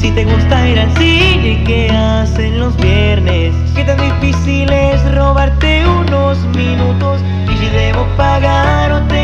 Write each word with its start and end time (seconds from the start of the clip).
Si 0.00 0.12
te 0.12 0.24
gusta 0.24 0.68
ir 0.68 0.78
al 0.78 0.96
cine, 0.96 1.64
¿qué 1.66 1.90
hacen 1.90 2.60
los 2.60 2.76
viernes? 2.76 3.52
¿Qué 3.74 3.82
tan 3.82 3.98
difícil 3.98 4.70
es 4.70 5.14
robarte 5.14 5.84
unos 5.86 6.38
minutos? 6.54 7.20
Y 7.52 7.56
si 7.56 7.66
debo 7.70 8.06
pagar 8.16 8.92
o 8.92 9.02
te 9.08 9.17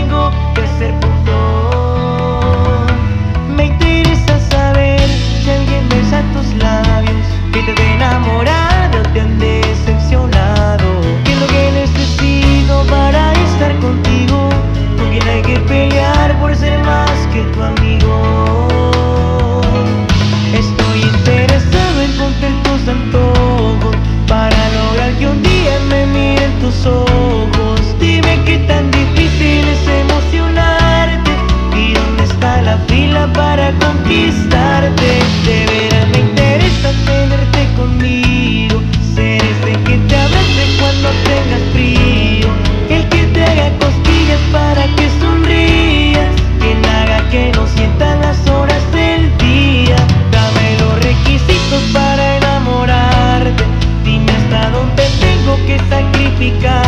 significa 56.45 56.84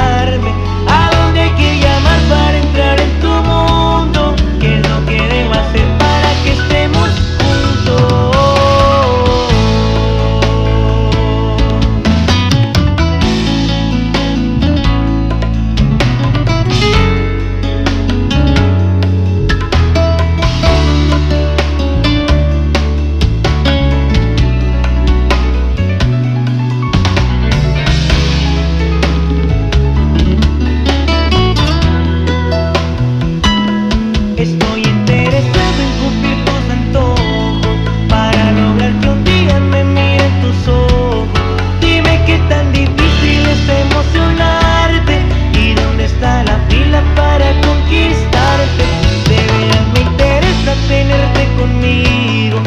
conmigo. 51.77 52.63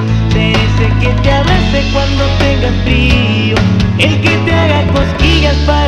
Que 1.00 1.10
te 1.22 1.32
abrace 1.32 1.84
cuando 1.94 2.26
tengas 2.40 2.74
frío. 2.84 3.56
El 3.98 4.20
que 4.22 4.30
te 4.30 4.54
haga 4.54 4.86
cosquillas 4.92 5.56
para 5.66 5.79